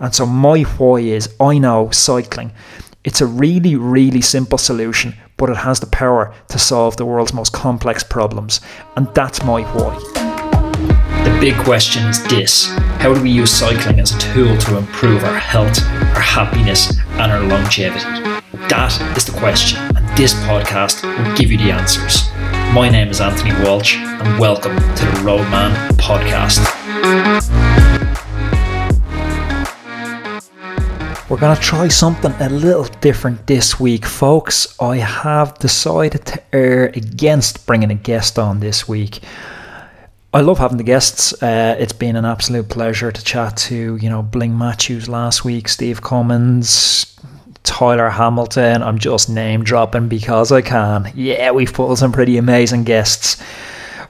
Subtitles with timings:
[0.00, 2.52] And so my why is I know cycling.
[3.04, 7.34] It's a really, really simple solution, but it has the power to solve the world's
[7.34, 8.60] most complex problems.
[8.96, 9.94] And that's my why.
[11.24, 12.68] The big question is this
[12.98, 15.82] How do we use cycling as a tool to improve our health,
[16.14, 18.04] our happiness, and our longevity?
[18.68, 22.28] That is the question, and this podcast will give you the answers.
[22.74, 27.73] My name is Anthony Walsh, and welcome to the Roadman Podcast.
[31.26, 34.78] We're going to try something a little different this week, folks.
[34.78, 39.20] I have decided to err against bringing a guest on this week.
[40.34, 41.32] I love having the guests.
[41.42, 45.68] Uh, it's been an absolute pleasure to chat to, you know, Bling Matthews last week,
[45.68, 47.18] Steve Cummings,
[47.62, 48.82] Tyler Hamilton.
[48.82, 51.10] I'm just name dropping because I can.
[51.14, 53.42] Yeah, we've put some pretty amazing guests.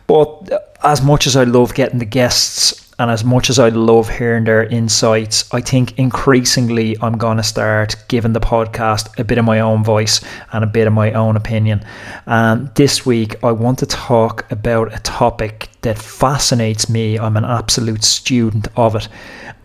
[0.08, 4.08] But as much as I love getting the guests and as much as I love
[4.08, 9.38] hearing their insights, I think increasingly I'm going to start giving the podcast a bit
[9.38, 10.20] of my own voice
[10.52, 11.84] and a bit of my own opinion.
[12.26, 17.18] And this week, I want to talk about a topic that fascinates me.
[17.18, 19.08] I'm an absolute student of it,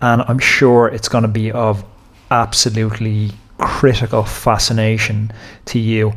[0.01, 1.83] and I'm sure it's going to be of
[2.31, 5.31] absolutely critical fascination
[5.65, 6.13] to you.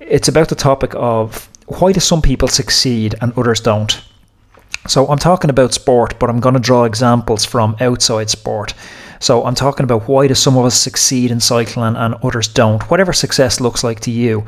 [0.00, 4.02] It's about the topic of why do some people succeed and others don't?
[4.86, 8.74] So I'm talking about sport, but I'm going to draw examples from outside sport.
[9.18, 12.82] So I'm talking about why do some of us succeed in cycling and others don't,
[12.90, 14.44] whatever success looks like to you.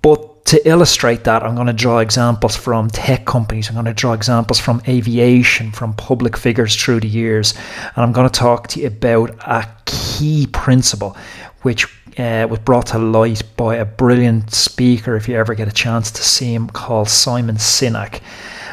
[0.00, 3.68] But to illustrate that, I'm going to draw examples from tech companies.
[3.68, 7.52] I'm going to draw examples from aviation, from public figures through the years.
[7.94, 11.16] And I'm going to talk to you about a key principle
[11.60, 11.86] which
[12.18, 16.10] uh, was brought to light by a brilliant speaker, if you ever get a chance
[16.10, 18.20] to see him, called Simon Sinek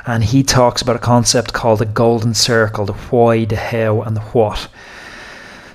[0.06, 4.16] and he talks about a concept called the golden circle the why, the how, and
[4.16, 4.68] the what.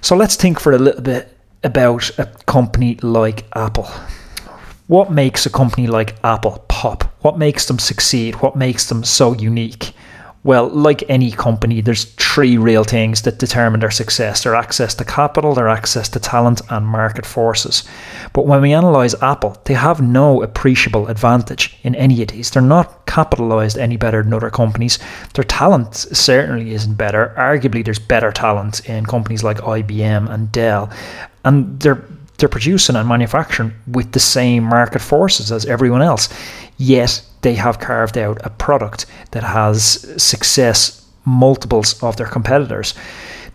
[0.01, 3.89] So let's think for a little bit about a company like Apple.
[4.87, 7.05] What makes a company like Apple pop?
[7.23, 8.37] What makes them succeed?
[8.43, 9.95] What makes them so unique?
[10.45, 15.05] Well, like any company, there's three real things that determine their success their access to
[15.05, 17.83] capital, their access to talent, and market forces.
[18.35, 22.51] But when we analyse Apple, they have no appreciable advantage in any of these.
[22.51, 24.99] They're not capitalised any better than other companies.
[25.33, 27.35] Their talent certainly isn't better.
[27.39, 30.91] Arguably, there's better talent in companies like IBM and Dell.
[31.45, 32.05] And they're
[32.39, 36.29] they're producing and manufacturing with the same market forces as everyone else.
[36.77, 39.79] Yet they have carved out a product that has
[40.21, 42.95] success multiples of their competitors.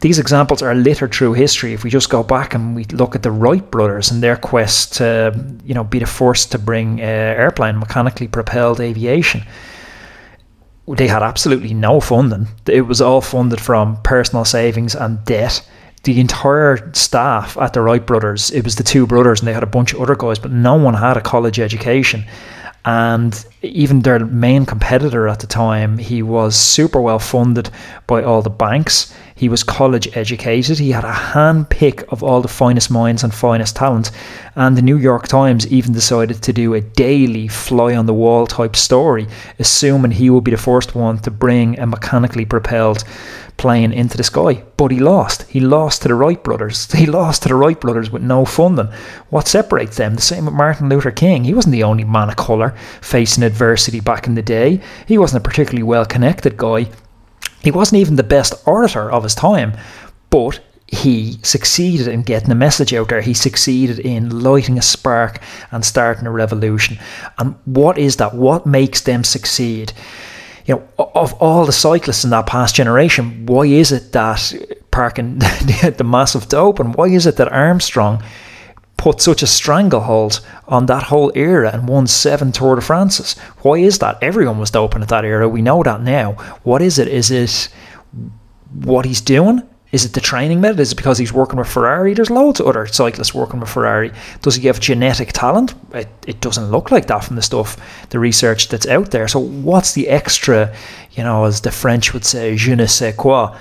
[0.01, 1.73] These examples are littered through history.
[1.73, 4.93] If we just go back and we look at the Wright brothers and their quest
[4.97, 5.33] to,
[5.65, 9.43] you know, be the first to bring uh, airplane mechanically propelled aviation,
[10.87, 12.47] they had absolutely no funding.
[12.67, 15.67] It was all funded from personal savings and debt
[16.03, 19.63] the entire staff at the Wright brothers, it was the two brothers and they had
[19.63, 22.23] a bunch of other guys, but no one had a college education
[22.85, 27.69] and even their main competitor at the time, he was super well funded
[28.07, 29.13] by all the banks.
[29.39, 30.79] He was college educated.
[30.79, 34.11] He had a hand pick of all the finest minds and finest talent.
[34.55, 38.45] And the New York Times even decided to do a daily fly on the wall
[38.45, 43.05] type story, assuming he would be the first one to bring a mechanically propelled
[43.55, 44.61] plane into the sky.
[44.75, 45.43] But he lost.
[45.43, 46.91] He lost to the Wright brothers.
[46.99, 48.89] He lost to the Wright brothers with no funding.
[49.29, 50.15] What separates them?
[50.15, 51.45] The same with Martin Luther King.
[51.45, 54.81] He wasn't the only man of colour facing adversity back in the day.
[55.07, 56.89] He wasn't a particularly well connected guy.
[57.61, 59.77] He wasn't even the best orator of his time.
[60.29, 63.21] But he succeeded in getting a message out there.
[63.21, 65.39] He succeeded in lighting a spark
[65.71, 66.97] and starting a revolution.
[67.37, 68.33] And what is that?
[68.33, 69.93] What makes them succeed?
[70.69, 74.53] you know, of all the cyclists in that past generation, why is it that
[74.91, 78.21] parking the massive dope and why is it that Armstrong
[78.99, 83.39] put such a stranglehold on that whole era and won seven Tour de France's?
[83.61, 84.21] Why is that?
[84.21, 85.47] Everyone was doping at that era.
[85.47, 86.33] We know that now.
[86.63, 87.07] What is it?
[87.07, 87.69] Is it
[88.73, 89.63] what he's doing?
[89.93, 90.81] Is it the training method?
[90.81, 92.13] Is it because he's working with Ferrari?
[92.13, 94.11] There's loads of other cyclists working with Ferrari.
[94.41, 95.73] Does he have genetic talent?
[95.93, 97.77] It, it doesn't look like that from the stuff,
[98.09, 99.29] the research that's out there.
[99.29, 100.75] So what's the extra,
[101.13, 103.57] you know, as the French would say, je ne sais quoi?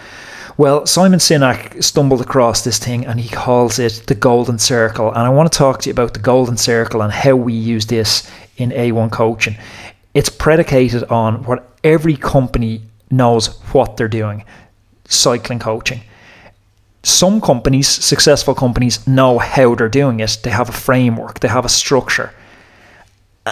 [0.59, 5.09] Well, Simon Sinek stumbled across this thing and he calls it the golden circle.
[5.09, 7.87] And I want to talk to you about the golden circle and how we use
[7.87, 9.57] this in A1 coaching.
[10.13, 14.45] It's predicated on what every company knows what they're doing
[15.11, 16.03] cycling coaching
[17.03, 20.39] some companies, successful companies, know how they're doing it.
[20.43, 22.33] They have a framework, they have a structure.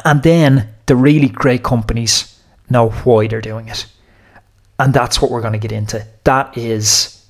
[0.04, 2.38] And then the really great companies
[2.68, 3.86] know why they're doing it.
[4.78, 6.06] And that's what we're going to get into.
[6.24, 7.24] That is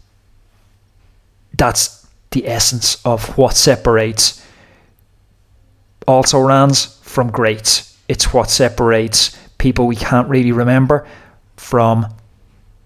[1.57, 4.45] that's the essence of what separates
[6.07, 7.97] also rans from greats.
[8.09, 11.07] It's what separates people we can't really remember
[11.57, 12.07] from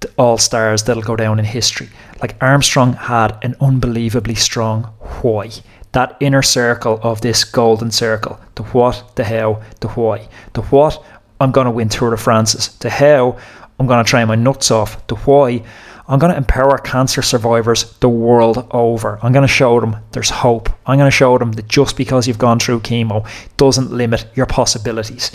[0.00, 1.90] the all stars that'll go down in history.
[2.22, 4.84] Like Armstrong had an unbelievably strong
[5.22, 5.50] why.
[5.92, 10.28] That inner circle of this golden circle the what, the how, the why.
[10.52, 11.02] The what,
[11.40, 12.76] I'm going to win Tour de France's.
[12.78, 13.38] The how,
[13.80, 15.06] I'm going to try my nuts off.
[15.06, 15.62] The why,
[16.06, 19.18] I'm going to empower cancer survivors the world over.
[19.22, 20.68] I'm going to show them there's hope.
[20.84, 24.44] I'm going to show them that just because you've gone through chemo doesn't limit your
[24.44, 25.30] possibilities.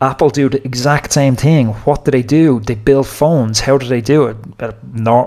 [0.00, 1.70] Apple do the exact same thing.
[1.84, 2.60] What do they do?
[2.60, 3.58] They build phones.
[3.58, 4.36] How do they do it?
[4.60, 4.72] A,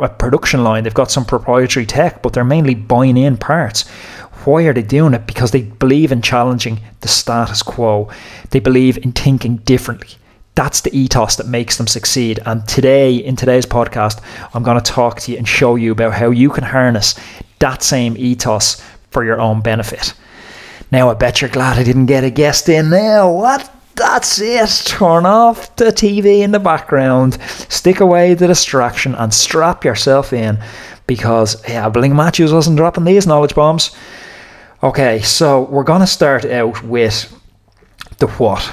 [0.01, 0.85] a production line.
[0.85, 3.89] They've got some proprietary tech, but they're mainly buying in parts.
[4.45, 5.27] Why are they doing it?
[5.27, 8.09] Because they believe in challenging the status quo.
[8.51, 10.15] They believe in thinking differently.
[10.55, 12.39] That's the ethos that makes them succeed.
[12.45, 14.21] And today, in today's podcast,
[14.53, 17.15] I'm going to talk to you and show you about how you can harness
[17.59, 20.13] that same ethos for your own benefit.
[20.91, 23.27] Now, I bet you're glad I didn't get a guest in there.
[23.27, 23.69] What?
[23.95, 24.85] That's it.
[24.85, 27.39] Turn off the TV in the background,
[27.69, 30.59] stick away the distraction, and strap yourself in
[31.05, 33.95] because, yeah, Bling Matthews wasn't dropping these knowledge bombs.
[34.81, 37.31] Okay, so we're going to start out with
[38.17, 38.71] the what.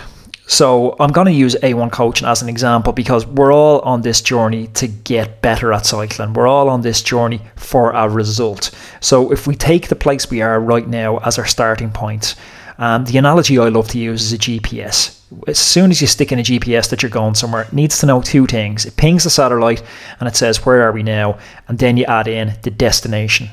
[0.50, 4.20] So I'm going to use A1 coaching as an example because we're all on this
[4.20, 6.32] journey to get better at cycling.
[6.32, 8.72] We're all on this journey for a result.
[8.98, 12.34] So if we take the place we are right now as our starting point,
[12.78, 15.20] um, the analogy I love to use is a GPS.
[15.46, 18.06] As soon as you stick in a GPS that you're going somewhere, it needs to
[18.06, 18.84] know two things.
[18.84, 19.84] It pings the satellite
[20.18, 21.38] and it says, Where are we now?
[21.68, 23.50] And then you add in the destination.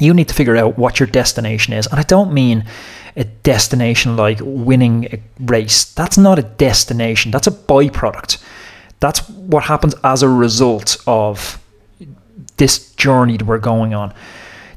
[0.00, 1.86] You need to figure out what your destination is.
[1.86, 2.64] And I don't mean
[3.18, 5.92] a destination like winning a race.
[5.92, 8.42] That's not a destination, that's a byproduct.
[9.00, 11.62] That's what happens as a result of
[12.56, 14.14] this journey that we're going on.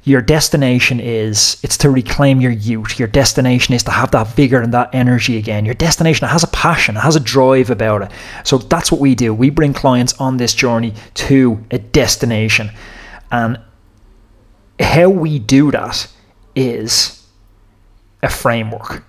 [0.04, 2.98] Your destination is it's to reclaim your youth.
[2.98, 5.64] Your destination is to have that vigor and that energy again.
[5.64, 8.12] Your destination has a passion it has a drive about it.
[8.44, 9.34] So that's what we do.
[9.34, 12.72] We bring clients on this journey to a destination.
[13.32, 13.60] And
[14.80, 16.08] how we do that
[16.56, 17.21] is
[18.24, 19.04] a framework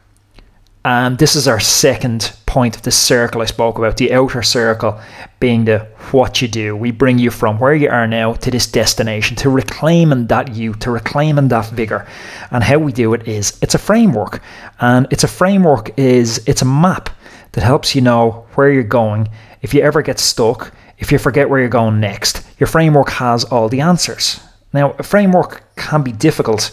[0.85, 5.01] and this is our second point of the circle I spoke about, the outer circle
[5.39, 5.81] being the
[6.11, 6.75] what you do.
[6.75, 10.75] We bring you from where you are now to this destination, to reclaiming that you,
[10.75, 12.07] to reclaiming that vigor.
[12.51, 14.43] And how we do it is it's a framework.
[14.81, 17.11] And it's a framework is it's a map
[17.53, 19.29] that helps you know where you're going.
[19.63, 23.45] If you ever get stuck, if you forget where you're going next, your framework has
[23.45, 24.41] all the answers.
[24.73, 26.73] Now, a framework can be difficult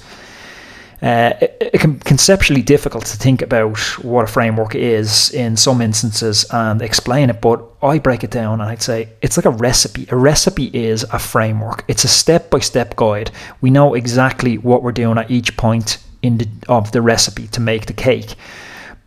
[1.02, 6.46] uh, it, can conceptually difficult to think about what a framework is in some instances
[6.52, 10.08] and explain it, but I break it down and I'd say it's like a recipe.
[10.10, 11.86] A recipe is a framework.
[11.88, 13.32] It's a step-by-step guide.
[13.62, 17.62] We know exactly what we're doing at each point in the, of the recipe to
[17.62, 18.36] make the cake.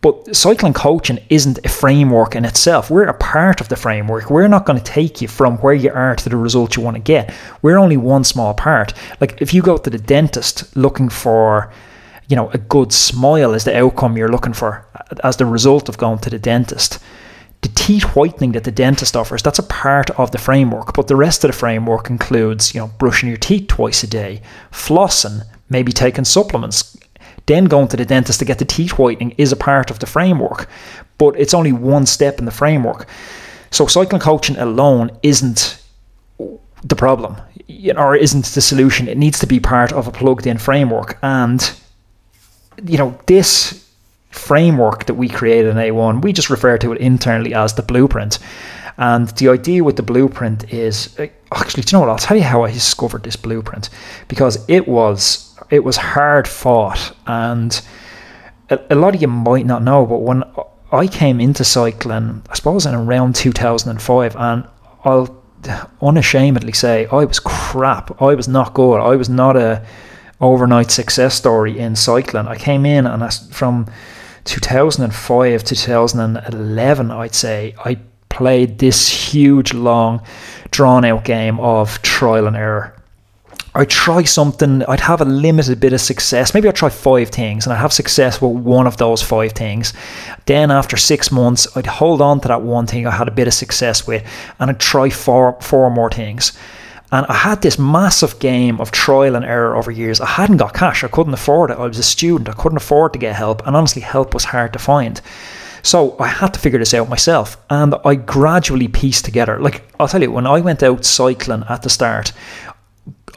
[0.03, 2.91] But cycling coaching isn't a framework in itself.
[2.91, 4.29] We're a part of the framework.
[4.29, 6.97] We're not going to take you from where you are to the result you want
[6.97, 7.33] to get.
[7.61, 8.93] We're only one small part.
[9.21, 11.71] Like if you go to the dentist looking for,
[12.27, 14.85] you know, a good smile as the outcome you're looking for
[15.23, 16.99] as the result of going to the dentist.
[17.61, 21.15] The teeth whitening that the dentist offers, that's a part of the framework, but the
[21.15, 25.93] rest of the framework includes, you know, brushing your teeth twice a day, flossing, maybe
[25.93, 26.92] taking supplements,
[27.45, 30.05] then going to the dentist to get the teeth whitening is a part of the
[30.05, 30.69] framework,
[31.17, 33.07] but it's only one step in the framework.
[33.71, 35.83] So cycling coaching alone isn't
[36.37, 37.37] the problem,
[37.97, 39.07] or isn't the solution.
[39.07, 41.73] It needs to be part of a plugged-in framework, and
[42.85, 43.83] you know this
[44.33, 48.39] framework that we created in A1, we just refer to it internally as the blueprint.
[48.97, 52.09] And the idea with the blueprint is uh, actually, do you know what?
[52.09, 53.89] I'll tell you how I discovered this blueprint
[54.27, 57.81] because it was it was hard fought, and
[58.69, 60.43] a, a lot of you might not know, but when
[60.91, 64.67] I came into cycling, I suppose in around 2005, and
[65.03, 65.43] I'll
[65.99, 68.21] unashamedly say I was crap.
[68.21, 68.99] I was not good.
[68.99, 69.83] I was not a
[70.39, 72.47] overnight success story in cycling.
[72.47, 73.87] I came in and I, from
[74.43, 77.97] 2005 to 2011, I'd say I
[78.29, 80.21] played this huge, long,
[80.69, 83.02] drawn out game of trial and error.
[83.75, 86.53] I'd try something, I'd have a limited bit of success.
[86.53, 89.93] Maybe I'd try five things and I'd have success with one of those five things.
[90.45, 93.47] Then after six months, I'd hold on to that one thing I had a bit
[93.47, 94.23] of success with
[94.59, 96.53] and I'd try four, four more things.
[97.11, 100.21] And I had this massive game of trial and error over years.
[100.21, 101.77] I hadn't got cash, I couldn't afford it.
[101.77, 104.73] I was a student, I couldn't afford to get help, and honestly, help was hard
[104.73, 105.21] to find.
[105.83, 109.59] So I had to figure this out myself, and I gradually pieced together.
[109.59, 112.31] Like I'll tell you, when I went out cycling at the start,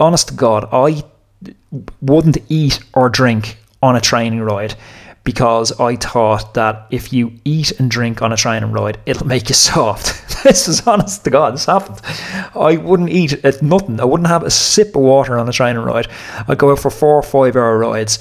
[0.00, 1.02] honest to God, I
[2.00, 4.74] wouldn't eat or drink on a training ride
[5.26, 9.48] because I thought that if you eat and drink on a training ride, it'll make
[9.48, 10.44] you soft.
[10.44, 12.00] this is honest to God, this happened.
[12.54, 14.00] I wouldn't eat at nothing.
[14.00, 16.08] I wouldn't have a sip of water on a training ride.
[16.46, 18.20] I'd go out for four or five hour rides.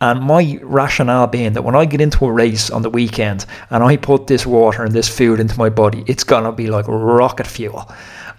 [0.00, 3.82] And my rationale being that when I get into a race on the weekend and
[3.82, 7.46] I put this water and this food into my body, it's gonna be like rocket
[7.46, 7.90] fuel.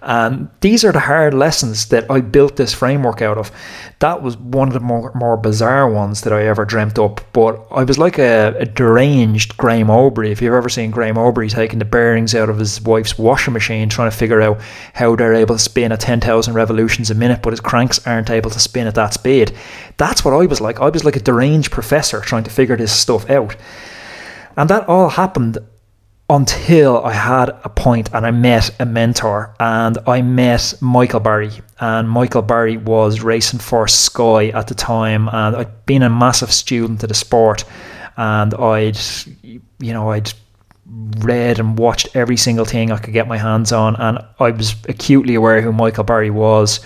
[0.06, 3.50] And these are the hard lessons that I built this framework out of.
[3.98, 7.20] That was one of the more, more bizarre ones that I ever dreamt up.
[7.32, 10.30] But I was like a, a deranged Graham Obree.
[10.30, 13.88] If you've ever seen Graham Obree taking the bearings out of his wife's washing machine,
[13.88, 14.60] trying to figure out
[14.94, 18.50] how they're able to spin at 10,000 revolutions a minute, but his cranks aren't able
[18.50, 19.56] to spin at that speed.
[19.96, 20.78] That's what I was like.
[20.78, 23.56] I was like a deranged professor trying to figure this stuff out.
[24.56, 25.58] And that all happened
[26.28, 31.52] until I had a point and I met a mentor and I met Michael Barry.
[31.78, 36.52] And Michael Barry was racing for Sky at the time and I'd been a massive
[36.52, 37.64] student of the sport
[38.16, 38.98] and I'd
[39.42, 40.32] you know I'd
[41.18, 44.74] read and watched every single thing I could get my hands on and I was
[44.88, 46.80] acutely aware who Michael Barry was.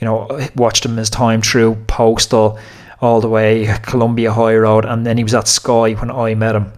[0.00, 2.58] You know watched him his time through Postal
[3.00, 6.56] all the way Columbia High Road and then he was at Sky when I met
[6.56, 6.72] him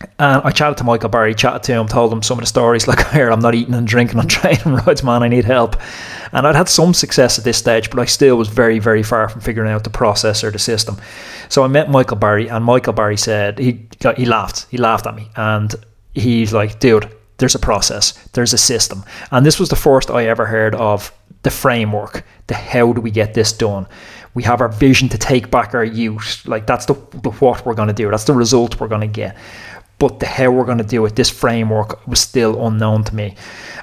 [0.00, 2.86] and I chatted to Michael Barry, chatted to him, told him some of the stories
[2.88, 5.76] like, here, I'm not eating and drinking on training rides, man, I need help.
[6.32, 9.28] And I'd had some success at this stage, but I still was very, very far
[9.28, 10.98] from figuring out the process or the system.
[11.48, 13.86] So I met Michael Barry, and Michael Barry said, he,
[14.16, 15.30] he laughed, he laughed at me.
[15.36, 15.74] And
[16.14, 19.04] he's like, dude, there's a process, there's a system.
[19.30, 21.12] And this was the first I ever heard of
[21.42, 23.86] the framework, the how do we get this done
[24.34, 27.74] we have our vision to take back our youth like that's the, the what we're
[27.74, 29.36] going to do that's the result we're going to get
[29.98, 33.34] but the how we're going to do it, this framework was still unknown to me.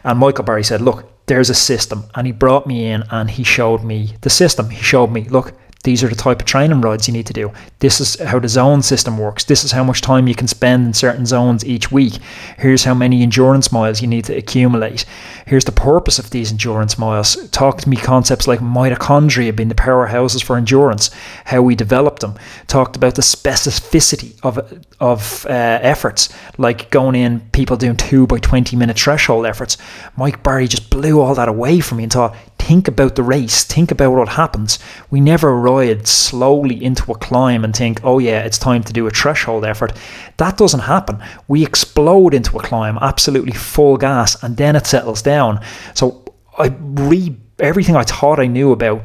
[0.04, 2.06] And Michael Barry said, Look, there's a system.
[2.16, 4.70] And he brought me in and he showed me the system.
[4.70, 5.54] He showed me, Look,
[5.86, 7.54] these are the type of training rides you need to do.
[7.80, 9.44] This is how the zone system works.
[9.44, 12.16] This is how much time you can spend in certain zones each week.
[12.58, 15.06] Here's how many endurance miles you need to accumulate.
[15.46, 17.50] Here's the purpose of these endurance miles.
[17.52, 21.12] Talk to me concepts like mitochondria being the powerhouses for endurance,
[21.46, 22.34] how we develop them.
[22.66, 28.40] Talked about the specificity of of uh, efforts, like going in, people doing two by
[28.40, 29.78] 20 minute threshold efforts.
[30.18, 32.36] Mike Barry just blew all that away from me and thought,
[32.66, 34.80] think about the race, think about what happens.
[35.12, 39.06] We never ride slowly into a climb and think, oh yeah, it's time to do
[39.06, 39.94] a threshold effort.
[40.38, 41.22] That doesn't happen.
[41.48, 45.64] We explode into a climb, absolutely full gas, and then it settles down.
[45.94, 46.26] So
[46.58, 49.04] I read everything I thought I knew about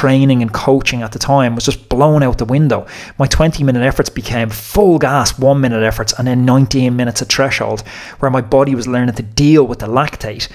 [0.00, 2.86] training and coaching at the time was just blown out the window.
[3.18, 7.28] My 20 minute efforts became full gas one minute efforts and then 19 minutes at
[7.28, 7.82] threshold,
[8.20, 10.48] where my body was learning to deal with the lactate.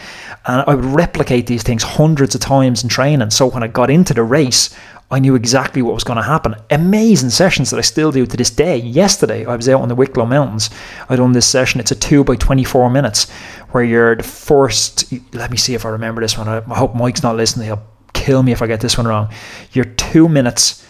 [0.48, 3.30] And I would replicate these things hundreds of times in training.
[3.30, 4.76] So when I got into the race,
[5.12, 6.56] I knew exactly what was going to happen.
[6.72, 8.78] Amazing sessions that I still do to this day.
[8.78, 10.72] Yesterday, I was out on the Wicklow Mountains.
[11.08, 11.80] I done this session.
[11.80, 13.30] It's a two by 24 minutes
[13.70, 15.14] where you're the first.
[15.34, 16.48] Let me see if I remember this one.
[16.48, 17.68] I, I hope Mike's not listening.
[17.68, 17.84] He'll
[18.26, 19.30] kill me if I get this one wrong.
[19.72, 20.84] You're two minutes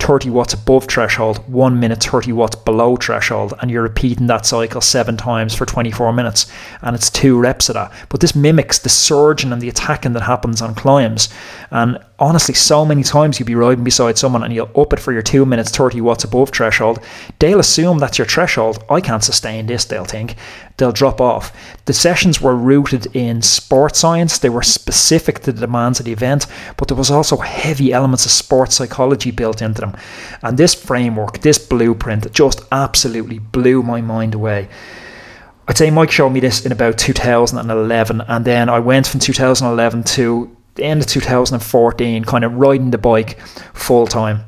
[0.00, 4.80] 30 watts above threshold, one minute 30 watts below threshold, and you're repeating that cycle
[4.80, 7.92] seven times for 24 minutes, and it's two reps of that.
[8.08, 11.28] But this mimics the surging and the attacking that happens on climbs.
[11.70, 15.12] And honestly, so many times you'll be riding beside someone and you'll up it for
[15.12, 17.00] your two minutes 30 watts above threshold.
[17.40, 18.84] They'll assume that's your threshold.
[18.88, 20.36] I can't sustain this, they'll think.
[20.76, 21.52] They'll drop off.
[21.84, 26.12] The sessions were rooted in sports science, they were specific to the demands of the
[26.12, 29.96] event, but there was also heavy elements of sports psychology built into them.
[30.42, 34.68] And this framework, this blueprint, just absolutely blew my mind away.
[35.66, 40.04] I'd say Mike showed me this in about 2011, and then I went from 2011
[40.04, 43.38] to the end of 2014, kind of riding the bike
[43.74, 44.44] full time.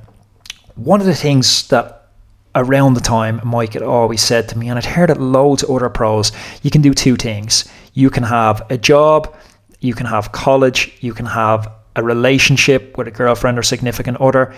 [0.75, 2.09] One of the things that
[2.55, 5.71] around the time Mike had always said to me, and I'd heard it loads of
[5.71, 7.65] other pros, you can do two things.
[7.93, 9.35] You can have a job,
[9.81, 14.55] you can have college, you can have a relationship with a girlfriend or significant other,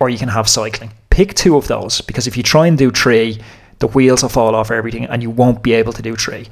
[0.00, 0.92] or you can have cycling.
[1.10, 3.40] Pick two of those because if you try and do three,
[3.80, 6.48] the wheels will fall off everything and you won't be able to do three.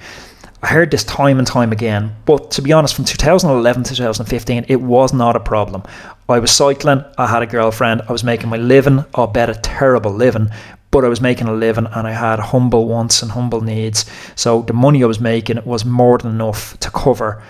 [0.66, 4.64] I heard this time and time again, but to be honest, from 2011 to 2015,
[4.66, 5.85] it was not a problem.
[6.28, 9.54] I was cycling, I had a girlfriend, I was making my living, I'll bet a
[9.54, 10.49] terrible living,
[10.90, 14.06] but I was making a living and I had humble wants and humble needs.
[14.35, 17.40] So the money I was making was more than enough to cover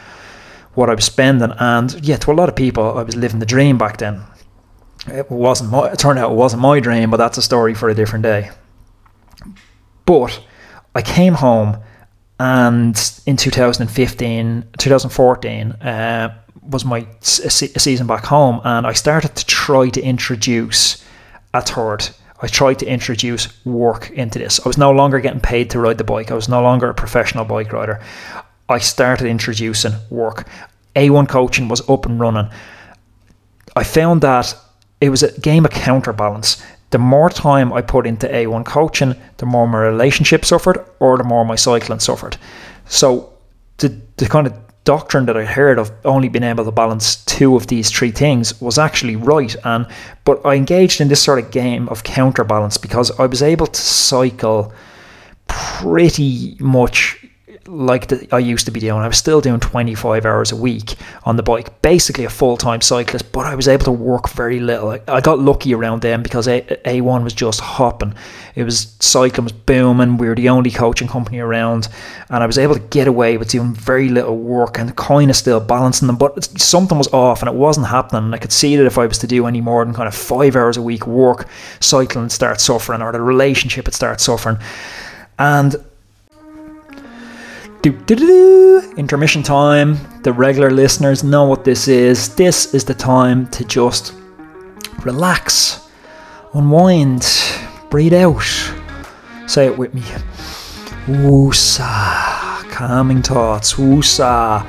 [0.74, 1.52] what I was spending.
[1.58, 4.24] And yeah, to a lot of people, I was living the dream back then.
[5.06, 7.88] It wasn't my, it turned out it wasn't my dream, but that's a story for
[7.88, 8.50] a different day.
[10.04, 10.38] But
[10.94, 11.78] I came home
[12.38, 19.88] and in 2015, 2014, uh, was my season back home, and I started to try
[19.90, 21.04] to introduce
[21.54, 22.08] a third.
[22.42, 24.60] I tried to introduce work into this.
[24.64, 26.30] I was no longer getting paid to ride the bike.
[26.30, 28.00] I was no longer a professional bike rider.
[28.68, 30.46] I started introducing work.
[30.96, 32.50] A1 coaching was up and running.
[33.74, 34.54] I found that
[35.00, 36.62] it was a game of counterbalance.
[36.90, 41.24] The more time I put into A1 coaching, the more my relationship suffered, or the
[41.24, 42.36] more my cycling suffered.
[42.86, 43.32] So
[43.78, 47.56] the, the kind of doctrine that I heard of only being able to balance two
[47.56, 49.54] of these three things was actually right.
[49.64, 49.86] And
[50.24, 53.80] but I engaged in this sort of game of counterbalance because I was able to
[53.80, 54.72] cycle
[55.48, 57.26] pretty much
[57.68, 59.00] like the, I used to be doing.
[59.00, 60.94] I was still doing 25 hours a week
[61.24, 64.60] on the bike, basically a full time cyclist, but I was able to work very
[64.60, 64.90] little.
[64.90, 68.14] I, I got lucky around then because a, A1 was just hopping.
[68.54, 70.16] It was cycling was booming.
[70.16, 71.88] We were the only coaching company around,
[72.30, 75.36] and I was able to get away with doing very little work and kind of
[75.36, 76.16] still balancing them.
[76.16, 78.24] But something was off, and it wasn't happening.
[78.24, 80.14] And I could see that if I was to do any more than kind of
[80.14, 81.48] five hours a week work,
[81.80, 84.58] cycling start suffering, or the relationship would start suffering.
[85.38, 85.76] And
[87.86, 89.96] Intermission time.
[90.22, 92.34] The regular listeners know what this is.
[92.34, 94.12] This is the time to just
[95.04, 95.88] relax,
[96.52, 97.24] unwind,
[97.88, 98.42] breathe out.
[99.46, 100.02] Say it with me.
[101.06, 102.68] Woosa.
[102.70, 103.74] Calming thoughts.
[103.74, 104.68] Woosa.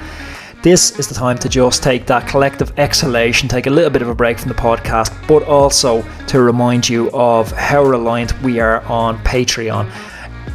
[0.62, 4.10] This is the time to just take that collective exhalation, take a little bit of
[4.10, 8.82] a break from the podcast, but also to remind you of how reliant we are
[8.84, 9.90] on Patreon.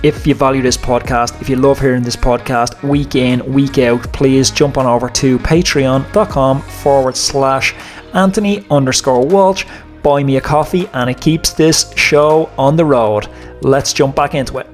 [0.02, 4.02] If you value this podcast, if you love hearing this podcast week in, week out,
[4.12, 7.73] please jump on over to patreon.com forward slash
[8.12, 9.64] Anthony underscore Walsh.
[10.02, 13.28] Buy me a coffee and it keeps this show on the road.
[13.61, 14.66] Let's jump back into it.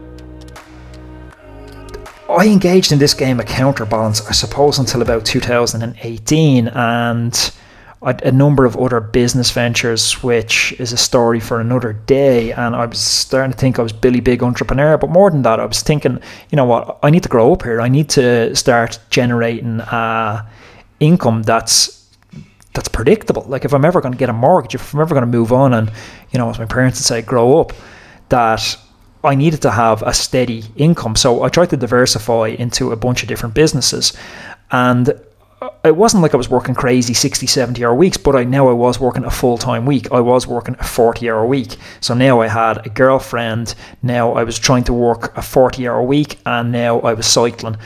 [2.31, 7.53] I engaged in this game of counterbalance, I suppose, until about 2018, and
[8.03, 12.53] a, number of other business ventures, which is a story for another day.
[12.53, 15.59] And I was starting to think I was Billy Big entrepreneur, but more than that,
[15.59, 17.81] I was thinking, you know what, I need to grow up here.
[17.81, 20.49] I need to start generating uh,
[21.01, 21.97] income that's
[22.75, 23.43] that's predictable.
[23.49, 25.53] Like if I'm ever going to get a mortgage, if I'm ever going to move
[25.53, 25.91] on, and
[26.31, 27.73] you know, as my parents would say, grow up,
[28.29, 28.77] that
[29.25, 31.17] I needed to have a steady income.
[31.17, 34.17] So I tried to diversify into a bunch of different businesses,
[34.71, 35.21] and
[35.85, 38.73] it wasn't like I was working crazy 60, 70 hour weeks, but I now I
[38.73, 40.11] was working a full time week.
[40.13, 41.77] I was working a 40 hour week.
[42.01, 43.75] So now I had a girlfriend.
[44.03, 47.77] Now I was trying to work a 40 hour week and now I was cycling.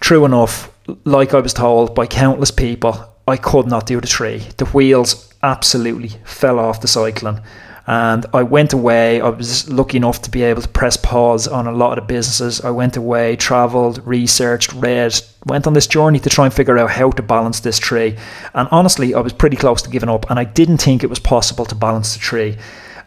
[0.00, 0.70] True enough,
[1.04, 4.48] like I was told by countless people, I could not do the tree.
[4.56, 7.40] The wheels absolutely fell off the cycling.
[7.86, 9.20] And I went away.
[9.20, 12.14] I was lucky enough to be able to press pause on a lot of the
[12.14, 12.60] businesses.
[12.60, 16.90] I went away, traveled, researched, read, went on this journey to try and figure out
[16.90, 18.16] how to balance this tree.
[18.54, 21.18] And honestly, I was pretty close to giving up, and I didn't think it was
[21.18, 22.56] possible to balance the tree.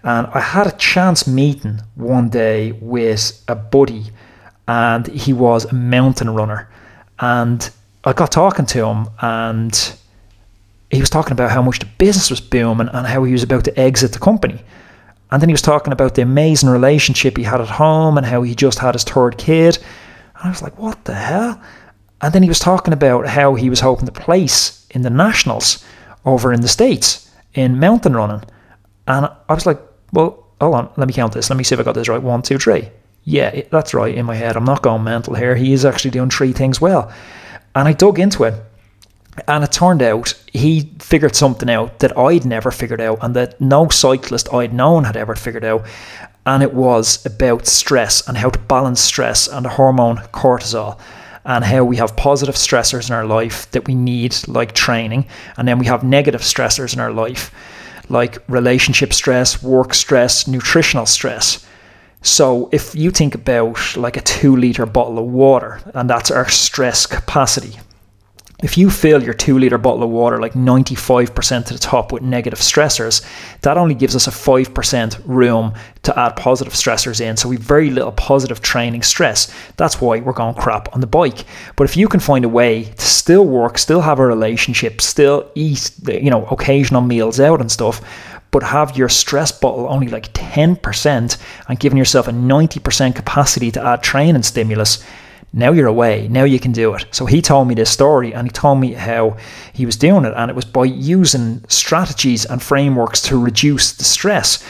[0.04, 4.12] And I had a chance meeting one day with a buddy,
[4.68, 6.70] and he was a mountain runner.
[7.18, 7.70] And
[8.04, 9.98] I got talking to him, and
[10.96, 13.64] he was talking about how much the business was booming and how he was about
[13.66, 14.64] to exit the company.
[15.32, 18.42] And then he was talking about the amazing relationship he had at home and how
[18.44, 19.78] he just had his third kid.
[20.36, 21.62] And I was like, what the hell?
[22.22, 25.84] And then he was talking about how he was hoping to place in the nationals
[26.26, 28.44] over in the States in mountain running.
[29.08, 29.82] And I was like,
[30.14, 31.50] well, hold on, let me count this.
[31.50, 32.22] Let me see if I got this right.
[32.22, 32.90] One, two, three.
[33.24, 34.56] Yeah, that's right in my head.
[34.56, 35.56] I'm not going mental here.
[35.56, 37.12] He is actually doing three things well.
[37.74, 38.54] And I dug into it
[39.48, 43.60] and it turned out he figured something out that I'd never figured out and that
[43.60, 45.86] no cyclist I'd known had ever figured out.
[46.46, 51.00] And it was about stress and how to balance stress and the hormone cortisol
[51.44, 55.68] and how we have positive stressors in our life that we need, like training, and
[55.68, 57.52] then we have negative stressors in our life,
[58.10, 61.66] like relationship stress, work stress, nutritional stress.
[62.22, 66.50] So if you think about like a two liter bottle of water, and that's our
[66.50, 67.78] stress capacity,
[68.64, 72.24] if you fill your two litre bottle of water like 95% to the top with
[72.24, 73.26] negative stressors,
[73.62, 77.36] that only gives us a 5% room to add positive stressors in.
[77.36, 79.54] So we've very little positive training stress.
[79.76, 81.46] That's why we're going crap on the bike.
[81.76, 85.52] But if you can find a way to still work, still have a relationship, still
[85.56, 88.02] eat, you know, occasional meals out and stuff,
[88.52, 91.38] but have your stress bottle only like 10%
[91.68, 95.04] and giving yourself a 90% capacity to add training stimulus,
[95.56, 96.28] now you're away.
[96.28, 97.06] Now you can do it.
[97.12, 99.38] So he told me this story and he told me how
[99.72, 100.34] he was doing it.
[100.36, 104.62] And it was by using strategies and frameworks to reduce the stress.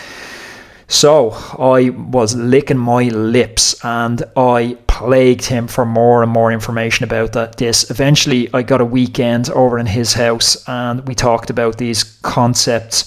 [0.87, 7.03] So I was licking my lips and I plagued him for more and more information
[7.03, 11.49] about that this eventually i got a weekend over in his house and we talked
[11.49, 13.03] about these concepts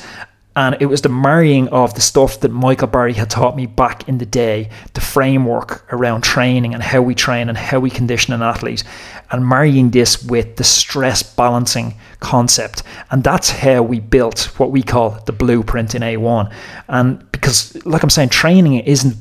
[0.59, 4.09] and it was the marrying of the stuff that Michael Barry had taught me back
[4.09, 8.35] in the day, the framework around training and how we train and how we condition
[8.35, 8.83] an athlete,
[9.31, 12.83] and marrying this with the stress balancing concept.
[13.13, 16.53] And that's how we built what we call the blueprint in A1.
[16.89, 19.15] And because, like I'm saying, training isn't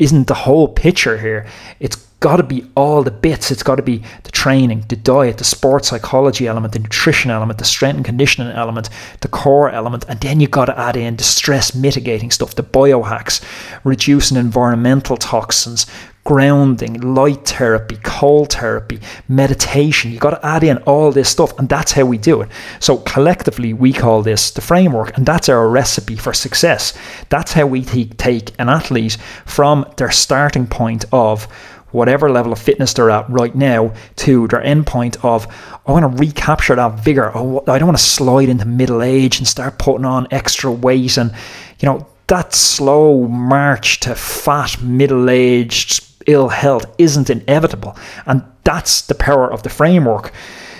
[0.00, 1.46] isn't the whole picture here.
[1.78, 3.50] It's got to be all the bits.
[3.50, 7.58] It's got to be the training, the diet, the sports psychology element, the nutrition element,
[7.58, 8.88] the strength and conditioning element,
[9.20, 12.62] the core element, and then you got to add in the stress mitigating stuff, the
[12.62, 13.44] biohacks,
[13.84, 15.84] reducing environmental toxins,
[16.24, 20.10] grounding, light therapy, cold therapy, meditation.
[20.10, 22.48] You got to add in all this stuff, and that's how we do it.
[22.80, 26.96] So collectively, we call this the framework, and that's our recipe for success.
[27.28, 31.46] That's how we take an athlete from their starting point of
[31.94, 35.46] whatever level of fitness they're at right now to their endpoint of
[35.86, 37.30] I want to recapture that vigor.
[37.34, 41.16] Oh, I don't want to slide into middle age and start putting on extra weight
[41.16, 41.32] and
[41.78, 49.02] you know that slow march to fat middle aged ill health isn't inevitable and that's
[49.02, 50.32] the power of the framework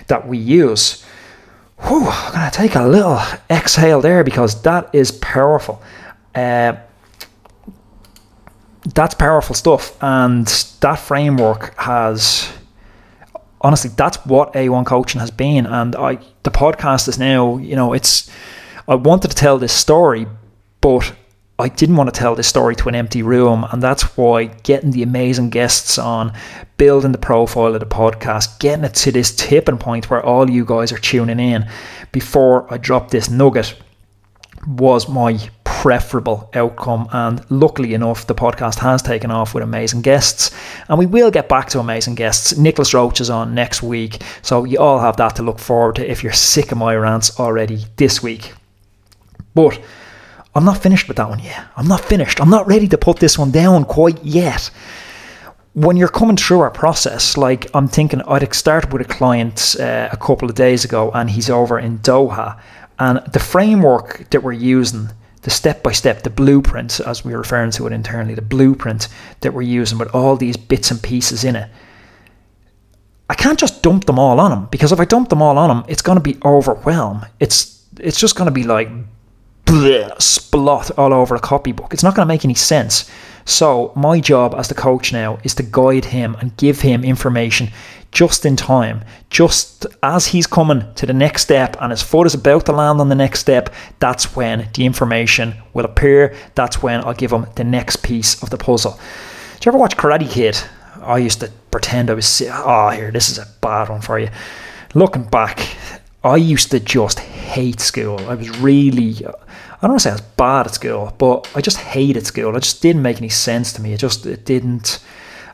[0.08, 1.04] that we use.
[1.78, 5.80] Whew, I'm gonna take a little exhale there because that is powerful.
[6.34, 6.74] Uh,
[8.94, 9.96] that's powerful stuff.
[10.02, 10.46] And
[10.80, 12.52] that framework has
[13.60, 15.66] honestly that's what A1 coaching has been.
[15.66, 18.30] And I the podcast is now, you know, it's
[18.86, 20.26] I wanted to tell this story,
[20.80, 21.14] but
[21.58, 24.90] I didn't want to tell this story to an empty room, and that's why getting
[24.90, 26.32] the amazing guests on,
[26.78, 30.64] building the profile of the podcast, getting it to this tipping point where all you
[30.64, 31.70] guys are tuning in
[32.10, 33.76] before I drop this nugget
[34.66, 35.38] was my
[35.84, 37.06] preferable outcome.
[37.12, 40.50] And luckily enough, the podcast has taken off with amazing guests.
[40.88, 42.56] And we will get back to amazing guests.
[42.56, 44.22] Nicolas Roche is on next week.
[44.40, 47.38] So you all have that to look forward to if you're sick of my rants
[47.38, 48.54] already this week.
[49.54, 49.78] But
[50.54, 51.66] I'm not finished with that one yet.
[51.76, 52.40] I'm not finished.
[52.40, 54.70] I'm not ready to put this one down quite yet.
[55.74, 60.08] When you're coming through our process, like I'm thinking, I'd started with a client uh,
[60.10, 62.58] a couple of days ago, and he's over in Doha,
[62.98, 65.10] and the framework that we're using
[65.44, 69.08] the step by step, the blueprint, as we're referring to it internally, the blueprint
[69.40, 71.70] that we're using with all these bits and pieces in it.
[73.28, 75.70] I can't just dump them all on him because if I dump them all on
[75.70, 77.26] him, it's going to be overwhelm.
[77.40, 78.88] It's it's just going to be like
[79.66, 81.92] bleh, splot all over a copybook.
[81.92, 83.10] It's not going to make any sense.
[83.44, 87.70] So my job as the coach now is to guide him and give him information
[88.10, 92.34] just in time, just as he's coming to the next step and his foot is
[92.34, 96.34] about to land on the next step, that's when the information will appear.
[96.54, 98.98] That's when I'll give him the next piece of the puzzle.
[99.54, 100.56] Did you ever watch Karate Kid?
[101.02, 104.30] I used to pretend I was, oh, here, this is a bad one for you.
[104.94, 105.76] Looking back,
[106.22, 108.18] I used to just hate school.
[108.20, 109.26] I was really,
[109.84, 112.56] I don't want to say I was bad at school, but I just hated school.
[112.56, 113.92] It just didn't make any sense to me.
[113.92, 114.98] It just, it didn't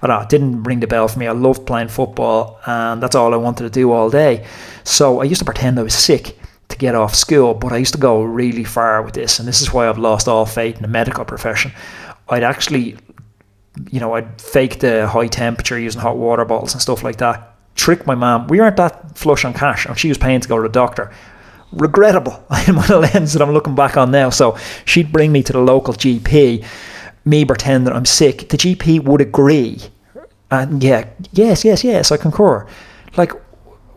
[0.02, 1.26] I don't know, it didn't ring the bell for me.
[1.26, 4.46] I loved playing football, and that's all I wanted to do all day.
[4.84, 6.38] So I used to pretend I was sick
[6.68, 9.60] to get off school, but I used to go really far with this, and this
[9.60, 11.72] is why I've lost all faith in the medical profession.
[12.28, 12.96] I'd actually,
[13.90, 17.56] you know, I'd fake the high temperature using hot water bottles and stuff like that.
[17.74, 18.46] Trick my mum.
[18.46, 21.12] We weren't that flush on cash, and she was paying to go to the doctor
[21.72, 24.30] regrettable in my lens that I'm looking back on now.
[24.30, 26.64] So she'd bring me to the local GP
[27.24, 29.80] me pretend that I'm sick, the GP would agree.
[30.50, 32.66] And yeah, yes, yes, yes, I concur.
[33.16, 33.32] Like,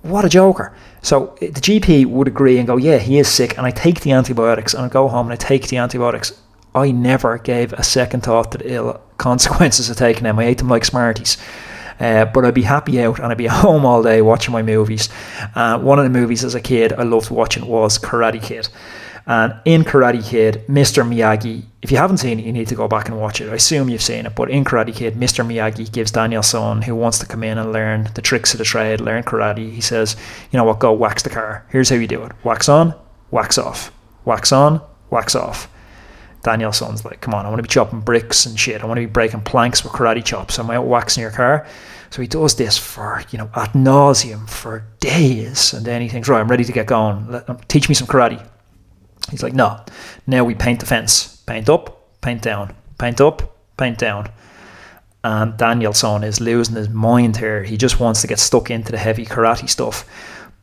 [0.01, 0.75] what a joker.
[1.01, 3.57] So eh, the GP would agree and go, yeah, he is sick.
[3.57, 6.39] And I take the antibiotics and I go home and I take the antibiotics.
[6.75, 10.39] I never gave a second thought to the ill consequences of taking them.
[10.39, 11.37] I ate them like Smarties.
[11.99, 14.61] Uh, but I'd be happy out and I'd be at home all day watching my
[14.61, 15.09] movies.
[15.55, 18.69] Uh, one of the movies as a kid I loved watching was Karate Kid.
[19.25, 21.07] And in Karate Kid, Mr.
[21.07, 23.49] Miyagi, if you haven't seen it, you need to go back and watch it.
[23.49, 25.45] I assume you've seen it, but in Karate Kid, Mr.
[25.45, 28.99] Miyagi gives Daniel-san, who wants to come in and learn the tricks of the trade,
[28.99, 30.17] learn karate, he says,
[30.51, 31.65] you know what, go wax the car.
[31.69, 32.93] Here's how you do it wax on,
[33.31, 33.91] wax off.
[34.25, 35.69] Wax on, wax off.
[36.43, 38.81] Daniel-san's like, come on, I want to be chopping bricks and shit.
[38.81, 40.59] I want to be breaking planks with karate chops.
[40.59, 41.65] Am I out waxing your car?
[42.09, 45.73] So he does this for, you know, ad nauseum for days.
[45.73, 47.31] And then he thinks, right, I'm ready to get going.
[47.31, 48.45] Let, um, teach me some karate.
[49.31, 49.83] He's like, no,
[50.27, 51.37] now we paint the fence.
[51.47, 52.75] Paint up, paint down.
[52.99, 54.29] Paint up, paint down.
[55.23, 57.63] And Daniel-san is losing his mind here.
[57.63, 60.05] He just wants to get stuck into the heavy karate stuff.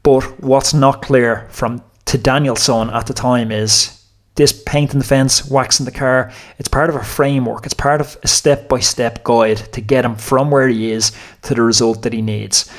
[0.02, 3.99] But what's not clear from to Daniel-san at the time is
[4.40, 6.33] this painting the fence, waxing the car.
[6.59, 7.66] It's part of a framework.
[7.66, 11.12] It's part of a step by step guide to get him from where he is
[11.42, 12.72] to the result that he needs.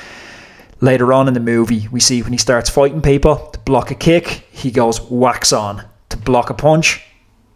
[0.80, 3.95] Later on in the movie, we see when he starts fighting people to block a
[3.95, 5.84] kick, he goes wax on.
[6.10, 7.04] To block a punch,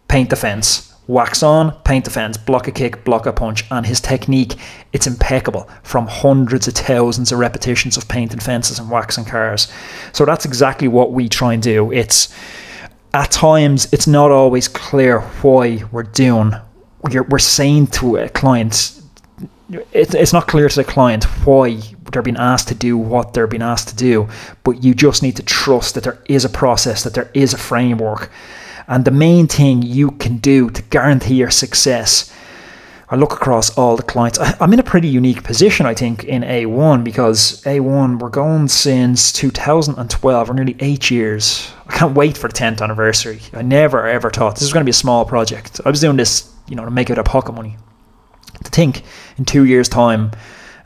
[0.06, 0.94] paint the fence.
[1.08, 4.54] Wax on, paint the fence, block a kick, block a punch, and his technique,
[4.92, 9.66] it's impeccable from hundreds of thousands of repetitions of painting fences and waxing cars.
[10.12, 11.90] So that's exactly what we try and do.
[11.90, 12.32] It's
[13.14, 16.52] at times it's not always clear why we're doing.
[17.02, 19.00] We're, we're saying to a client,
[19.70, 21.80] it, it's not clear to the client why
[22.12, 24.28] they're being asked to do what they're being asked to do,
[24.64, 27.58] but you just need to trust that there is a process, that there is a
[27.58, 28.30] framework.
[28.88, 32.32] And the main thing you can do to guarantee your success,
[33.08, 34.38] I look across all the clients.
[34.60, 39.32] I'm in a pretty unique position, I think, in A1 because A1, we're going since
[39.32, 41.70] 2012, or nearly eight years.
[41.96, 43.40] Can't wait for the 10th anniversary.
[43.54, 45.80] I never ever thought this was going to be a small project.
[45.86, 47.78] I was doing this, you know, to make it a pocket money.
[48.62, 49.02] To think
[49.38, 50.32] in two years' time,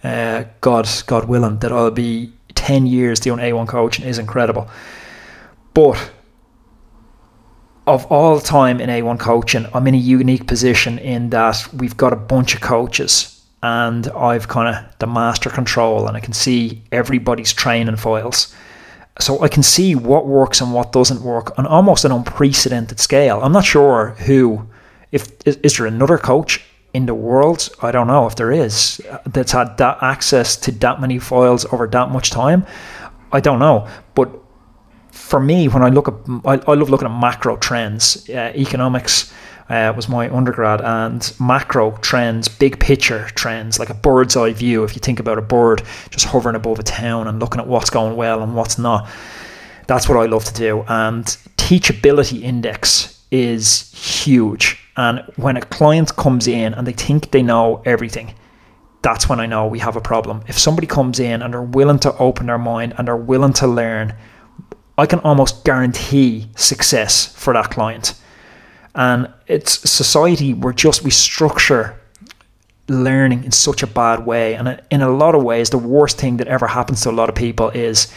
[0.05, 4.71] uh, God, God willing, that I'll be 10 years doing A1 coaching is incredible.
[5.75, 6.13] But
[7.89, 12.13] of all time in A1 coaching, I'm in a unique position in that we've got
[12.13, 16.83] a bunch of coaches and I've kind of the master control and I can see
[16.93, 18.55] everybody's training files.
[19.19, 23.41] So I can see what works and what doesn't work on almost an unprecedented scale.
[23.43, 24.67] I'm not sure who,
[25.13, 26.63] if is, is there another coach
[26.95, 27.69] in the world?
[27.83, 31.87] I don't know if there is that's had that access to that many files over
[31.89, 32.65] that much time.
[33.33, 34.31] I don't know, but
[35.11, 38.29] for me, when I look at, I, I love looking at macro trends.
[38.29, 39.33] Uh, economics
[39.71, 44.83] uh, was my undergrad, and macro trends, big picture trends, like a bird's eye view.
[44.83, 47.89] If you think about a bird just hovering above a town and looking at what's
[47.89, 49.09] going well and what's not,
[49.87, 50.85] that's what I love to do.
[50.89, 51.25] And
[51.57, 54.77] teachability index is huge.
[54.97, 58.35] And when a client comes in and they think they know everything,
[59.03, 60.43] that's when I know we have a problem.
[60.49, 63.69] If somebody comes in and they're willing to open their mind and they're willing to
[63.69, 64.15] learn,
[64.99, 68.15] I can almost guarantee success for that client.
[68.95, 71.97] And it's society where just we structure
[72.89, 74.55] learning in such a bad way.
[74.55, 77.29] And in a lot of ways, the worst thing that ever happens to a lot
[77.29, 78.13] of people is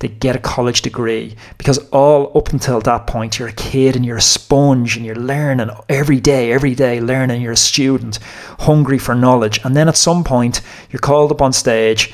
[0.00, 4.06] they get a college degree because all up until that point you're a kid and
[4.06, 8.20] you're a sponge and you're learning every day every day learning you're a student
[8.60, 12.12] hungry for knowledge and then at some point you're called up on stage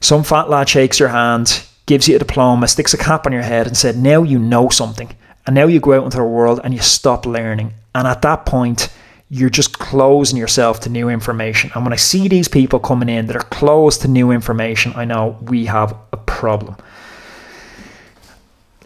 [0.00, 3.42] some fat lad shakes your hand gives you a diploma, sticks a cap on your
[3.42, 5.16] head, and said, Now you know something.
[5.46, 7.72] And now you go out into the world and you stop learning.
[7.94, 8.88] And at that point,
[9.30, 11.70] you're just closing yourself to new information.
[11.74, 15.04] And when I see these people coming in that are closed to new information, I
[15.04, 16.76] know we have a problem.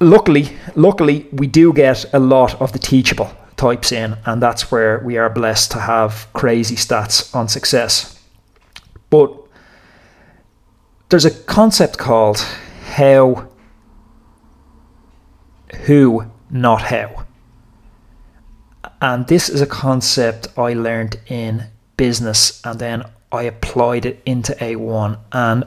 [0.00, 5.00] Luckily, luckily, we do get a lot of the teachable types in, and that's where
[5.04, 8.18] we are blessed to have crazy stats on success.
[9.10, 9.34] But
[11.10, 12.38] there's a concept called
[12.92, 13.48] how,
[15.84, 17.24] who, not how.
[19.00, 21.64] And this is a concept I learned in
[21.96, 25.18] business and then I applied it into A1.
[25.32, 25.64] And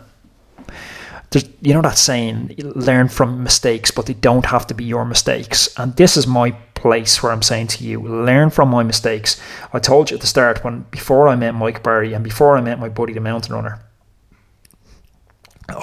[1.62, 5.70] you know that saying, learn from mistakes, but they don't have to be your mistakes.
[5.78, 9.40] And this is my place where I'm saying to you, learn from my mistakes.
[9.72, 12.62] I told you at the start when before I met Mike Barry and before I
[12.62, 13.80] met my buddy the mountain runner,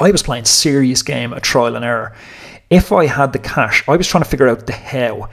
[0.00, 2.14] I was playing serious game of trial and error.
[2.70, 5.28] If I had the cash, I was trying to figure out the how.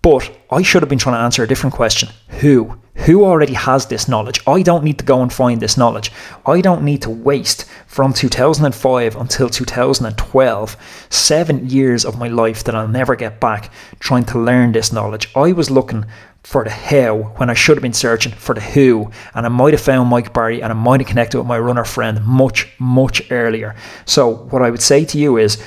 [0.00, 2.08] But I should have been trying to answer a different question.
[2.40, 2.80] Who?
[3.04, 4.40] Who already has this knowledge?
[4.46, 6.10] I don't need to go and find this knowledge.
[6.46, 10.76] I don't need to waste from 2005 until 2012
[11.10, 15.28] seven years of my life that I'll never get back trying to learn this knowledge.
[15.36, 16.06] I was looking
[16.42, 19.10] for the how when I should have been searching for the who.
[19.34, 21.84] And I might have found Mike Barry and I might have connected with my runner
[21.84, 23.74] friend much, much earlier.
[24.06, 25.62] So, what I would say to you is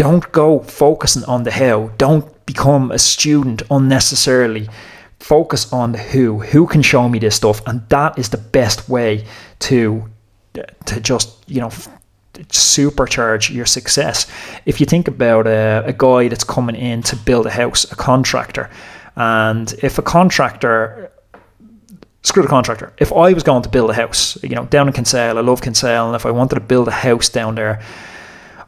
[0.00, 1.90] don't go focusing on the how.
[1.98, 4.66] Don't become a student unnecessarily.
[5.18, 6.38] Focus on the who.
[6.38, 7.60] Who can show me this stuff?
[7.66, 9.26] And that is the best way
[9.58, 10.08] to
[10.86, 11.70] to just, you know,
[12.48, 14.26] supercharge your success.
[14.64, 17.94] If you think about a, a guy that's coming in to build a house, a
[17.94, 18.70] contractor,
[19.16, 21.12] and if a contractor,
[22.22, 24.94] screw the contractor, if I was going to build a house, you know, down in
[24.94, 27.82] Kinsale, I love Kinsale, and if I wanted to build a house down there,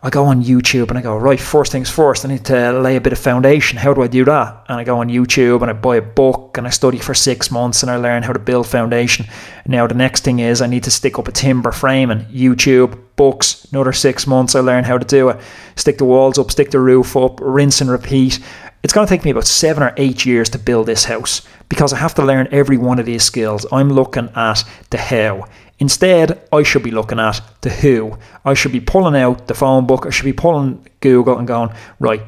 [0.05, 2.97] I go on YouTube and I go, right, first things first, I need to lay
[2.97, 3.79] a bit of foundation.
[3.79, 4.65] How do I do that?
[4.69, 7.53] And I go on YouTube and I buy a book and I study for six
[7.53, 9.27] months and I learn how to build foundation.
[9.65, 12.99] Now, the next thing is I need to stick up a timber frame and YouTube,
[13.15, 15.41] books, another six months, I learn how to do it.
[15.77, 18.41] Stick the walls up, stick the roof up, rinse and repeat
[18.83, 21.93] It's going to take me about seven or eight years to build this house because
[21.93, 23.65] I have to learn every one of these skills.
[23.71, 25.47] I'm looking at the how.
[25.83, 28.16] Instead, I should be looking at the who.
[28.45, 30.07] I should be pulling out the phone book.
[30.07, 32.23] I should be pulling Google and going, right,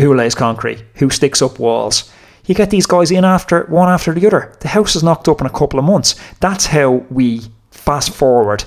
[0.00, 0.82] who lays concrete?
[0.94, 2.10] Who sticks up walls?
[2.46, 4.50] You get these guys in after one after the other.
[4.60, 6.14] The house is knocked up in a couple of months.
[6.40, 8.64] That's how we fast forward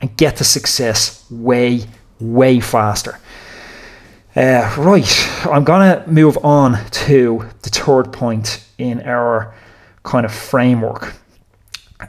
[0.00, 1.84] and get to success way,
[2.18, 3.20] way faster.
[4.34, 9.54] Uh, right, I'm going to move on to the third point in our
[10.02, 11.14] kind of framework.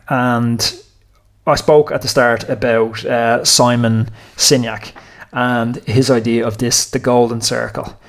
[0.10, 0.60] And
[1.48, 4.92] I spoke at the start about uh, Simon Sinek
[5.34, 8.00] and his idea of this the golden circle.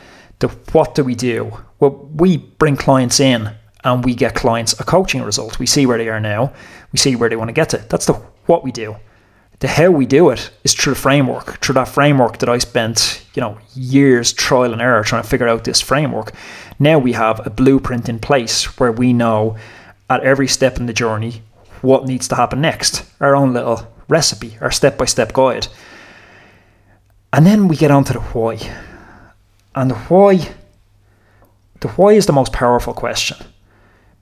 [0.40, 1.52] The what do we do?
[1.80, 3.50] Well, we bring clients in
[3.84, 5.58] and we get clients a coaching result.
[5.58, 6.52] We see where they are now,
[6.92, 7.78] we see where they want to get to.
[7.88, 8.14] That's the
[8.46, 8.96] what we do
[9.62, 13.24] the how we do it is through the framework, through that framework that I spent,
[13.34, 16.32] you know, years trial and error trying to figure out this framework.
[16.80, 19.56] Now we have a blueprint in place where we know
[20.10, 21.42] at every step in the journey
[21.82, 23.04] what needs to happen next.
[23.20, 25.68] Our own little recipe, our step by step guide.
[27.32, 28.58] And then we get on to the why.
[29.74, 30.54] And the why
[31.80, 33.36] the why is the most powerful question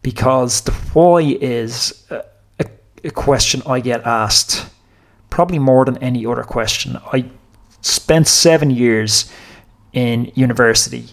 [0.02, 2.24] because the why is a,
[2.58, 2.66] a,
[3.04, 4.66] a question I get asked
[5.28, 6.96] probably more than any other question.
[7.12, 7.26] I
[7.82, 9.30] spent seven years
[9.92, 11.04] in university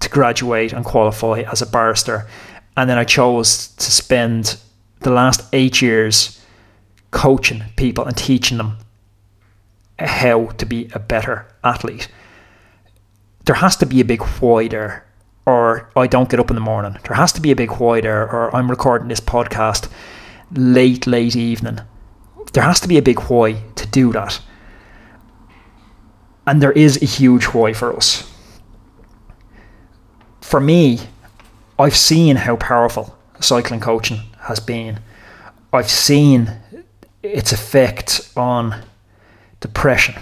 [0.00, 2.28] to graduate and qualify as a barrister,
[2.76, 4.58] and then I chose to spend
[5.00, 6.44] the last eight years
[7.10, 8.78] coaching people and teaching them
[9.98, 12.08] how to be a better athlete.
[13.44, 15.06] There has to be a big why there,
[15.46, 16.96] or I don't get up in the morning.
[17.06, 19.90] There has to be a big why there, or I'm recording this podcast
[20.52, 21.80] late, late evening
[22.52, 24.40] there has to be a big why to do that.
[26.46, 28.30] And there is a huge why for us.
[30.40, 31.00] For me,
[31.78, 35.00] I've seen how powerful cycling coaching has been.
[35.72, 36.52] I've seen
[37.22, 38.82] its effect on
[39.60, 40.14] depression.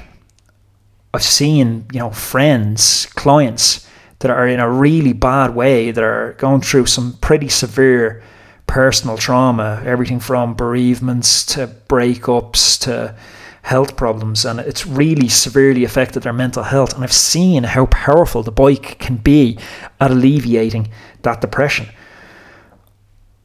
[1.14, 3.88] I've seen, you know, friends, clients
[4.18, 8.22] that are in a really bad way, that are going through some pretty severe
[8.66, 13.16] personal trauma, everything from bereavements to breakups to
[13.62, 16.94] health problems, and it's really severely affected their mental health.
[16.94, 19.58] And I've seen how powerful the bike can be
[20.00, 20.90] at alleviating
[21.22, 21.86] that depression.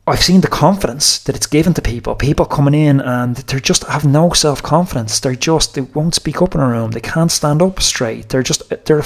[0.05, 2.13] I've seen the confidence that it's given to people.
[2.15, 5.19] People coming in and they just have no self confidence.
[5.19, 6.91] They're just they won't speak up in a room.
[6.91, 8.29] They can't stand up straight.
[8.29, 9.03] They're just they're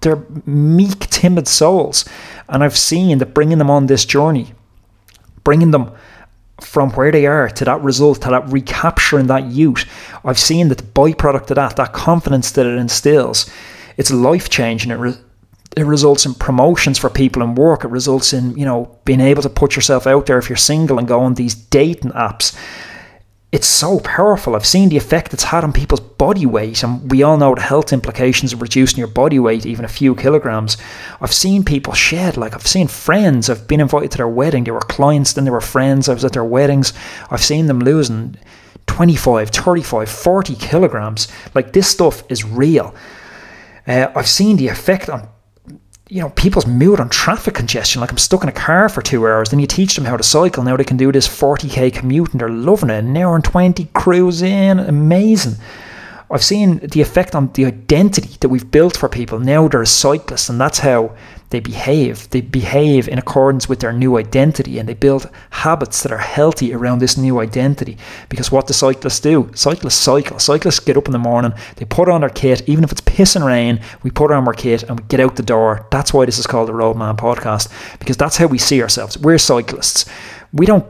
[0.00, 2.04] they're meek, timid souls.
[2.48, 4.54] And I've seen that bringing them on this journey
[5.48, 5.90] bringing them
[6.60, 9.86] from where they are to that result, to that recapturing that youth.
[10.22, 13.50] I've seen that the byproduct of that, that confidence that it instills,
[13.96, 14.90] it's life changing.
[14.90, 15.16] It,
[15.80, 17.84] it results in promotions for people in work.
[17.84, 20.98] It results in, you know, being able to put yourself out there if you're single
[20.98, 22.56] and go on these dating apps
[23.50, 24.54] it's so powerful.
[24.54, 27.62] I've seen the effect it's had on people's body weight, and we all know the
[27.62, 30.76] health implications of reducing your body weight even a few kilograms.
[31.20, 34.70] I've seen people shed, like I've seen friends, I've been invited to their wedding, they
[34.70, 36.92] were clients, then they were friends, I was at their weddings.
[37.30, 38.36] I've seen them losing
[38.86, 41.28] 25, 35, 40 kilograms.
[41.54, 42.94] Like this stuff is real.
[43.86, 45.26] Uh, I've seen the effect on
[46.08, 48.00] you know, people's mood on traffic congestion.
[48.00, 49.50] Like I'm stuck in a car for two hours.
[49.50, 50.62] Then you teach them how to cycle.
[50.62, 53.04] Now they can do this 40k commute and they're loving it.
[53.04, 54.78] An hour and 20 cruise in.
[54.78, 55.56] Amazing.
[56.30, 59.38] I've seen the effect on the identity that we've built for people.
[59.38, 61.16] Now they're cyclists, and that's how
[61.50, 62.28] they behave.
[62.30, 66.74] They behave in accordance with their new identity, and they build habits that are healthy
[66.74, 67.96] around this new identity.
[68.28, 69.50] Because what do cyclists do?
[69.54, 70.38] Cyclists cycle.
[70.38, 73.44] Cyclists get up in the morning, they put on their kit, even if it's pissing
[73.44, 75.86] rain, we put on our kit and we get out the door.
[75.90, 79.18] That's why this is called the Roadman Podcast, because that's how we see ourselves.
[79.18, 80.04] We're cyclists.
[80.52, 80.86] We don't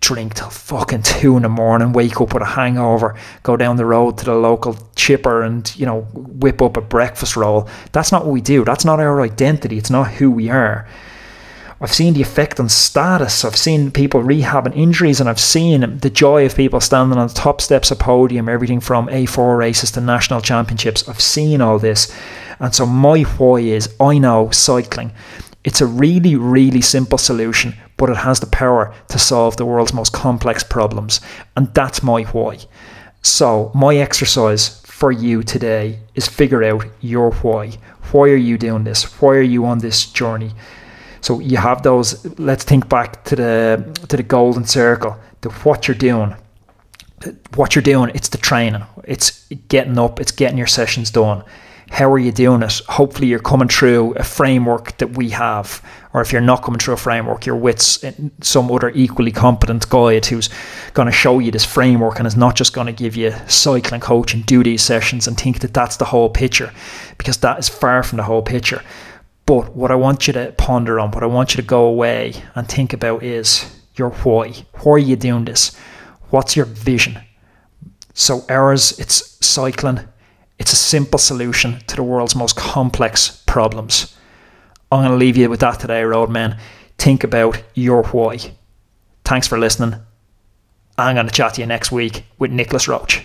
[0.00, 3.86] drink till fucking two in the morning, wake up with a hangover, go down the
[3.86, 7.68] road to the local chipper and, you know, whip up a breakfast roll.
[7.92, 8.64] That's not what we do.
[8.64, 9.78] That's not our identity.
[9.78, 10.86] It's not who we are.
[11.80, 13.44] I've seen the effect on status.
[13.44, 17.34] I've seen people rehabbing injuries, and I've seen the joy of people standing on the
[17.34, 21.06] top steps of podium, everything from A4 races to national championships.
[21.08, 22.14] I've seen all this.
[22.60, 25.12] And so my why is I know cycling.
[25.64, 29.94] It's a really, really simple solution but it has the power to solve the world's
[29.94, 31.20] most complex problems.
[31.56, 32.58] And that's my why.
[33.22, 37.72] So, my exercise for you today is figure out your why.
[38.12, 39.04] Why are you doing this?
[39.20, 40.52] Why are you on this journey?
[41.20, 42.24] So you have those.
[42.38, 45.16] Let's think back to the to the golden circle.
[45.40, 46.36] The what you're doing.
[47.54, 48.10] What you're doing.
[48.14, 48.84] It's the training.
[49.04, 50.20] It's getting up.
[50.20, 51.42] It's getting your sessions done.
[51.94, 52.80] How are you doing it?
[52.88, 55.80] Hopefully, you're coming through a framework that we have,
[56.12, 59.88] or if you're not coming through a framework, you're with eh, some other equally competent
[59.88, 60.50] guide who's
[60.94, 64.00] going to show you this framework and is not just going to give you cycling
[64.00, 66.72] coach and do these sessions and think that that's the whole picture,
[67.16, 68.82] because that is far from the whole picture.
[69.46, 72.42] But what I want you to ponder on, what I want you to go away
[72.56, 74.50] and think about is your why.
[74.82, 75.76] Why are you doing this?
[76.30, 77.20] What's your vision?
[78.14, 80.00] So ours, it's cycling.
[80.58, 84.16] It's a simple solution to the world's most complex problems.
[84.90, 86.58] I'm going to leave you with that today, roadmen.
[86.98, 88.38] Think about your why.
[89.24, 90.00] Thanks for listening.
[90.96, 93.22] I'm going to chat to you next week with Nicolas Roche.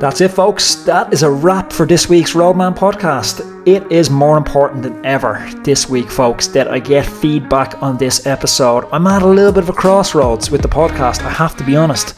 [0.00, 0.76] That's it, folks.
[0.76, 3.40] That is a wrap for this week's Roadman podcast.
[3.66, 8.24] It is more important than ever this week, folks, that I get feedback on this
[8.26, 8.88] episode.
[8.92, 11.76] I'm at a little bit of a crossroads with the podcast, I have to be
[11.76, 12.14] honest.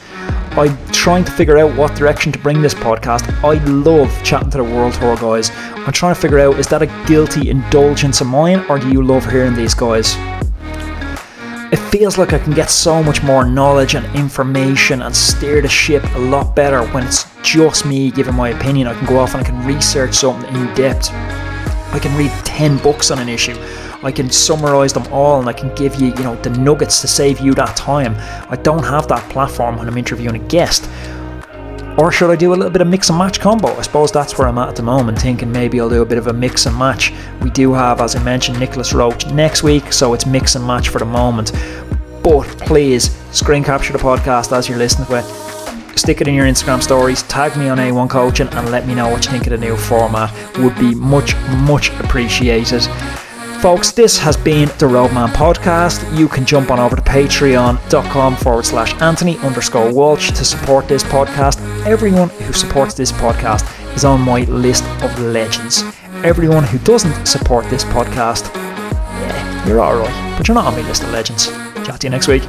[0.55, 3.33] I'm trying to figure out what direction to bring this podcast.
[3.43, 5.51] I love chatting to the World Tour guys.
[5.51, 9.03] I'm trying to figure out is that a guilty indulgence of mine, or do you
[9.03, 10.15] love hearing these guys?
[11.73, 15.71] it feels like I can get so much more knowledge and information and steer the
[15.71, 18.89] ship a lot better when it's just me giving my opinion.
[18.89, 21.09] I can go off and I can research something in depth.
[21.11, 23.57] I can read 10 books on an issue.
[24.03, 27.09] I can summarize them all and I can give you, you know, the nuggets to
[27.09, 28.15] save you that time.
[28.51, 30.89] I don't have that platform when I'm interviewing a guest.
[31.99, 33.69] Or should I do a little bit of mix and match combo?
[33.69, 36.17] I suppose that's where I'm at at the moment, thinking maybe I'll do a bit
[36.17, 37.13] of a mix and match.
[37.43, 40.89] We do have, as I mentioned, Nicolas Roche next week, so it's mix and match
[40.89, 41.53] for the moment.
[42.23, 45.99] But please screen capture the podcast as you're listening to it.
[45.99, 49.09] Stick it in your Instagram stories, tag me on A1 Coaching, and let me know
[49.09, 50.33] what you think of the new format.
[50.59, 51.37] Would be much,
[51.67, 52.89] much appreciated.
[53.63, 56.19] Folks, this has been the Roadman Podcast.
[56.19, 61.05] You can jump on over to patreon.com forward slash Anthony underscore Walsh to support this
[61.05, 61.61] podcast.
[61.87, 65.85] Everyone who supports this podcast is on my list of legends.
[66.25, 71.05] Everyone who doesn't support this podcast, yeah, you're alright, but you're not on my list
[71.05, 71.47] of legends.
[71.87, 72.43] Chat to you next week.